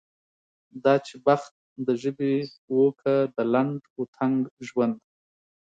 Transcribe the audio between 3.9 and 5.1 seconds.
و تنګ ژوند.